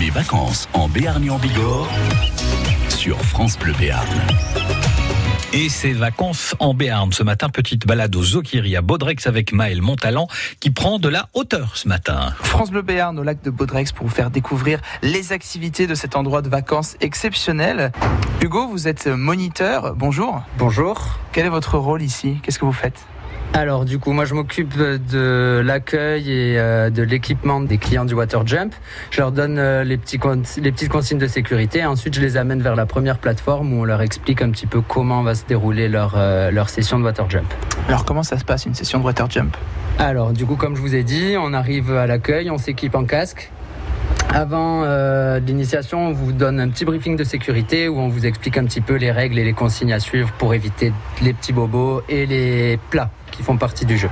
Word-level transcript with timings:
Mes 0.00 0.08
vacances 0.08 0.66
en 0.72 0.88
Béarn 0.88 1.22
et 1.22 1.28
en 1.28 1.38
Bigorre 1.38 1.86
sur 2.88 3.18
France 3.18 3.58
Bleu 3.58 3.74
Béarn. 3.78 4.08
Et 5.52 5.68
ses 5.68 5.92
vacances 5.92 6.56
en 6.58 6.72
Béarn. 6.72 7.12
Ce 7.12 7.22
matin, 7.22 7.50
petite 7.50 7.86
balade 7.86 8.16
au 8.16 8.22
Zokiri 8.22 8.76
à 8.76 8.80
Baudrex 8.80 9.26
avec 9.26 9.52
Maël 9.52 9.82
Montalan 9.82 10.26
qui 10.58 10.70
prend 10.70 10.98
de 10.98 11.10
la 11.10 11.28
hauteur 11.34 11.76
ce 11.76 11.86
matin. 11.86 12.32
France 12.42 12.70
Bleu 12.70 12.80
Béarn 12.80 13.18
au 13.18 13.22
lac 13.22 13.42
de 13.42 13.50
Baudrex 13.50 13.92
pour 13.92 14.06
vous 14.06 14.14
faire 14.14 14.30
découvrir 14.30 14.80
les 15.02 15.32
activités 15.32 15.86
de 15.86 15.94
cet 15.94 16.16
endroit 16.16 16.40
de 16.40 16.48
vacances 16.48 16.96
exceptionnel. 17.02 17.92
Hugo, 18.40 18.68
vous 18.68 18.88
êtes 18.88 19.06
moniteur. 19.06 19.94
Bonjour. 19.96 20.40
Bonjour. 20.56 21.18
Quel 21.32 21.44
est 21.44 21.50
votre 21.50 21.76
rôle 21.76 22.00
ici? 22.00 22.38
Qu'est-ce 22.42 22.58
que 22.58 22.64
vous 22.64 22.72
faites? 22.72 23.04
Alors 23.52 23.84
du 23.84 23.98
coup, 23.98 24.12
moi 24.12 24.24
je 24.24 24.34
m'occupe 24.34 24.76
de 24.76 25.60
l'accueil 25.64 26.30
et 26.30 26.58
euh, 26.58 26.88
de 26.88 27.02
l'équipement 27.02 27.60
des 27.60 27.78
clients 27.78 28.04
du 28.04 28.14
Water 28.14 28.46
Jump. 28.46 28.72
Je 29.10 29.20
leur 29.20 29.32
donne 29.32 29.58
euh, 29.58 29.82
les, 29.82 29.96
petits 29.98 30.20
les 30.62 30.72
petites 30.72 30.88
consignes 30.88 31.18
de 31.18 31.26
sécurité 31.26 31.80
et 31.80 31.84
ensuite 31.84 32.14
je 32.14 32.20
les 32.20 32.36
amène 32.36 32.62
vers 32.62 32.76
la 32.76 32.86
première 32.86 33.18
plateforme 33.18 33.72
où 33.72 33.80
on 33.82 33.84
leur 33.84 34.02
explique 34.02 34.40
un 34.40 34.50
petit 34.50 34.66
peu 34.66 34.80
comment 34.80 35.22
va 35.22 35.34
se 35.34 35.44
dérouler 35.44 35.88
leur, 35.88 36.14
euh, 36.16 36.50
leur 36.50 36.68
session 36.68 36.98
de 36.98 37.04
Water 37.04 37.28
Jump. 37.28 37.52
Alors 37.88 38.04
comment 38.04 38.22
ça 38.22 38.38
se 38.38 38.44
passe 38.44 38.66
une 38.66 38.74
session 38.74 39.00
de 39.00 39.04
Water 39.04 39.28
Jump 39.28 39.56
Alors 39.98 40.32
du 40.32 40.46
coup, 40.46 40.56
comme 40.56 40.76
je 40.76 40.80
vous 40.80 40.94
ai 40.94 41.02
dit, 41.02 41.34
on 41.36 41.52
arrive 41.52 41.92
à 41.92 42.06
l'accueil, 42.06 42.50
on 42.50 42.58
s'équipe 42.58 42.94
en 42.94 43.04
casque, 43.04 43.50
avant 44.32 44.84
euh, 44.84 45.40
l'initiation, 45.40 46.06
on 46.06 46.12
vous 46.12 46.30
donne 46.30 46.60
un 46.60 46.68
petit 46.68 46.84
briefing 46.84 47.16
de 47.16 47.24
sécurité 47.24 47.88
où 47.88 47.98
on 47.98 48.08
vous 48.08 48.26
explique 48.26 48.56
un 48.58 48.64
petit 48.64 48.80
peu 48.80 48.94
les 48.94 49.10
règles 49.10 49.40
et 49.40 49.44
les 49.44 49.54
consignes 49.54 49.92
à 49.92 49.98
suivre 49.98 50.30
pour 50.38 50.54
éviter 50.54 50.92
les 51.20 51.32
petits 51.32 51.52
bobos 51.52 52.02
et 52.08 52.26
les 52.26 52.78
plats 52.90 53.10
qui 53.40 53.46
font 53.46 53.56
partie 53.56 53.86
du 53.86 53.96
jeu. 53.96 54.10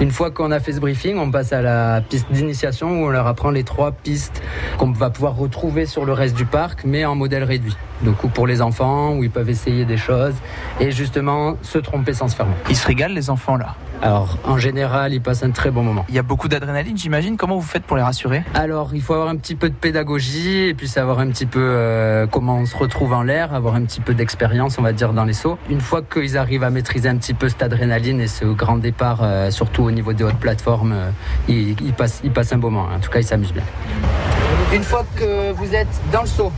Une 0.00 0.10
fois 0.10 0.30
qu'on 0.30 0.50
a 0.50 0.58
fait 0.58 0.72
ce 0.72 0.80
briefing, 0.80 1.18
on 1.18 1.30
passe 1.30 1.52
à 1.52 1.60
la 1.60 2.00
piste 2.00 2.32
d'initiation 2.32 3.02
où 3.02 3.06
on 3.06 3.10
leur 3.10 3.26
apprend 3.26 3.50
les 3.50 3.64
trois 3.64 3.92
pistes 3.92 4.42
qu'on 4.78 4.92
va 4.92 5.10
pouvoir 5.10 5.36
retrouver 5.36 5.84
sur 5.84 6.06
le 6.06 6.14
reste 6.14 6.36
du 6.36 6.46
parc, 6.46 6.84
mais 6.84 7.04
en 7.04 7.14
modèle 7.14 7.44
réduit. 7.44 7.76
Donc 8.02 8.16
pour 8.32 8.46
les 8.46 8.62
enfants, 8.62 9.14
où 9.14 9.24
ils 9.24 9.30
peuvent 9.30 9.50
essayer 9.50 9.84
des 9.84 9.98
choses 9.98 10.34
et 10.80 10.90
justement 10.90 11.56
se 11.62 11.78
tromper 11.78 12.14
sans 12.14 12.28
se 12.28 12.34
faire 12.34 12.46
mal. 12.46 12.56
Ils 12.70 12.76
se 12.76 12.86
régalent 12.86 13.14
les 13.14 13.28
enfants 13.28 13.56
là 13.56 13.76
alors, 14.04 14.36
en 14.42 14.58
général, 14.58 15.14
ils 15.14 15.20
passent 15.20 15.44
un 15.44 15.52
très 15.52 15.70
bon 15.70 15.84
moment. 15.84 16.04
Il 16.08 16.16
y 16.16 16.18
a 16.18 16.24
beaucoup 16.24 16.48
d'adrénaline, 16.48 16.98
j'imagine. 16.98 17.36
Comment 17.36 17.54
vous 17.54 17.62
faites 17.62 17.84
pour 17.84 17.96
les 17.96 18.02
rassurer? 18.02 18.42
Alors, 18.52 18.90
il 18.94 19.00
faut 19.00 19.14
avoir 19.14 19.28
un 19.28 19.36
petit 19.36 19.54
peu 19.54 19.68
de 19.68 19.74
pédagogie 19.74 20.64
et 20.64 20.74
puis 20.74 20.88
savoir 20.88 21.20
un 21.20 21.28
petit 21.28 21.46
peu 21.46 21.60
euh, 21.62 22.26
comment 22.26 22.56
on 22.56 22.66
se 22.66 22.76
retrouve 22.76 23.12
en 23.12 23.22
l'air, 23.22 23.54
avoir 23.54 23.76
un 23.76 23.84
petit 23.84 24.00
peu 24.00 24.12
d'expérience, 24.12 24.76
on 24.76 24.82
va 24.82 24.92
dire, 24.92 25.12
dans 25.12 25.24
les 25.24 25.32
sauts. 25.32 25.56
Une 25.70 25.80
fois 25.80 26.02
qu'ils 26.02 26.36
arrivent 26.36 26.64
à 26.64 26.70
maîtriser 26.70 27.08
un 27.08 27.16
petit 27.16 27.32
peu 27.32 27.48
cette 27.48 27.62
adrénaline 27.62 28.20
et 28.20 28.26
ce 28.26 28.44
grand 28.62 28.76
départ, 28.76 29.18
euh, 29.22 29.50
surtout 29.50 29.82
au 29.82 29.90
niveau 29.90 30.12
des 30.12 30.24
hautes 30.24 30.38
plateformes, 30.38 30.94
euh, 31.48 31.92
passent, 31.96 32.20
ils 32.24 32.30
passent 32.30 32.52
un 32.52 32.58
bon 32.58 32.70
moment. 32.70 32.88
En 32.94 33.00
tout 33.00 33.10
cas, 33.10 33.18
ils 33.18 33.24
s'amusent 33.24 33.52
bien. 33.52 33.64
Une 34.72 34.84
fois 34.84 35.04
que 35.16 35.52
vous 35.52 35.74
êtes 35.74 35.94
dans 36.12 36.22
le 36.22 36.28
saut, 36.28 36.52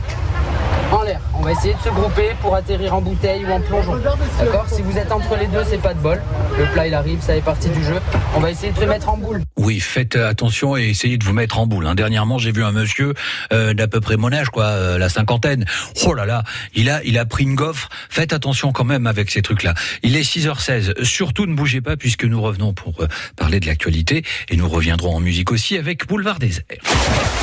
On 1.37 1.41
va 1.41 1.51
essayer 1.51 1.73
de 1.73 1.79
se 1.79 1.89
grouper 1.89 2.31
pour 2.41 2.55
atterrir 2.55 2.95
en 2.95 3.01
bouteille 3.01 3.43
ou 3.45 3.51
en 3.51 3.59
plongeon. 3.59 3.97
D'accord 4.39 4.65
Si 4.69 4.81
vous 4.81 4.97
êtes 4.97 5.11
entre 5.11 5.35
les 5.35 5.47
deux, 5.47 5.63
c'est 5.69 5.81
pas 5.81 5.93
de 5.93 5.99
bol. 5.99 6.21
Le 6.57 6.65
plat 6.73 6.87
il 6.87 6.93
arrive, 6.93 7.21
ça 7.21 7.33
fait 7.33 7.41
partie 7.41 7.67
du 7.69 7.83
jeu. 7.83 7.99
On 8.35 8.39
va 8.39 8.51
essayer 8.51 8.71
de 8.71 8.79
se 8.79 8.85
mettre 8.85 9.09
en 9.09 9.17
boule. 9.17 9.41
Oui, 9.57 9.79
faites 9.81 10.15
attention 10.15 10.77
et 10.77 10.89
essayez 10.89 11.17
de 11.17 11.25
vous 11.25 11.33
mettre 11.33 11.59
en 11.59 11.67
boule. 11.67 11.85
Hein. 11.85 11.95
Dernièrement, 11.95 12.37
j'ai 12.37 12.51
vu 12.51 12.63
un 12.63 12.71
monsieur 12.71 13.13
euh, 13.51 13.73
d'à 13.73 13.87
peu 13.87 13.99
près 13.99 14.15
mon 14.15 14.31
âge, 14.31 14.49
quoi, 14.49 14.65
euh, 14.65 14.97
la 14.97 15.09
cinquantaine. 15.09 15.65
Oh 16.05 16.13
là 16.13 16.25
là, 16.25 16.43
il 16.73 16.89
a, 16.89 17.03
il 17.03 17.21
pris 17.29 17.43
une 17.43 17.55
gaufre. 17.55 17.89
Faites 18.09 18.31
attention 18.31 18.71
quand 18.71 18.85
même 18.85 19.05
avec 19.05 19.29
ces 19.31 19.41
trucs-là. 19.41 19.73
Il 20.01 20.15
est 20.15 20.21
6h16. 20.21 21.03
Surtout 21.03 21.45
ne 21.45 21.55
bougez 21.55 21.81
pas 21.81 21.97
puisque 21.97 22.23
nous 22.23 22.41
revenons 22.41 22.73
pour 22.73 23.01
euh, 23.01 23.07
parler 23.35 23.59
de 23.59 23.65
l'actualité 23.65 24.23
et 24.49 24.55
nous 24.55 24.69
reviendrons 24.69 25.15
en 25.15 25.19
musique 25.19 25.51
aussi 25.51 25.77
avec 25.77 26.07
Boulevard 26.07 26.39
des 26.39 26.59
Airs. 26.69 27.34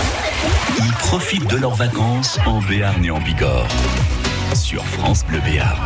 Ils 0.79 0.93
profitent 0.95 1.48
de 1.48 1.57
leurs 1.57 1.75
vacances 1.75 2.39
en 2.47 2.61
Béarn 2.61 3.05
et 3.05 3.11
en 3.11 3.21
Bigorre 3.21 3.69
sur 4.55 4.85
France 4.85 5.25
Bleu 5.25 5.41
Béarn. 5.41 5.79